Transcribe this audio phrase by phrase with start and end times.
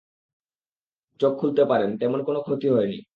[1.19, 3.01] চোখ খুলতে পারেন, তেমন কোনো ক্ষতি হয়নি।